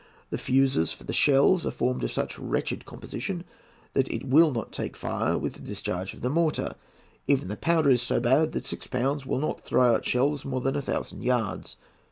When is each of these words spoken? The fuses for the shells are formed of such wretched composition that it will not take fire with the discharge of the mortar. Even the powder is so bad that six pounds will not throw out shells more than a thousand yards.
The 0.31 0.39
fuses 0.39 0.91
for 0.91 1.03
the 1.03 1.13
shells 1.13 1.63
are 1.63 1.69
formed 1.69 2.03
of 2.03 2.11
such 2.11 2.39
wretched 2.39 2.85
composition 2.85 3.43
that 3.93 4.11
it 4.11 4.27
will 4.27 4.51
not 4.51 4.71
take 4.71 4.97
fire 4.97 5.37
with 5.37 5.53
the 5.53 5.59
discharge 5.59 6.15
of 6.15 6.21
the 6.21 6.29
mortar. 6.31 6.73
Even 7.27 7.49
the 7.49 7.55
powder 7.55 7.91
is 7.91 8.01
so 8.01 8.19
bad 8.19 8.53
that 8.53 8.65
six 8.65 8.87
pounds 8.87 9.27
will 9.27 9.37
not 9.37 9.61
throw 9.61 9.93
out 9.93 10.03
shells 10.03 10.43
more 10.43 10.59
than 10.61 10.75
a 10.75 10.81
thousand 10.81 11.21
yards. 11.23 11.77